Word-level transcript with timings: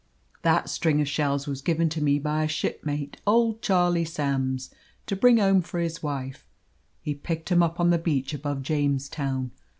"That 0.41 0.67
string 0.67 0.99
of 0.99 1.07
shells 1.07 1.45
was 1.45 1.61
given 1.61 1.87
to 1.89 2.01
me 2.01 2.17
by 2.17 2.43
a 2.43 2.47
shipmate 2.47 3.17
old 3.27 3.61
Charlie 3.61 4.03
Sams 4.03 4.71
to 5.05 5.15
bring 5.15 5.37
home 5.37 5.61
for 5.61 5.79
his 5.79 6.01
wife. 6.01 6.43
He 7.03 7.13
picked 7.13 7.51
'em 7.51 7.61
up 7.61 7.79
on 7.79 7.91
the 7.91 7.99
beach 7.99 8.33
above 8.33 8.63
James 8.63 9.07
Town. 9.07 9.51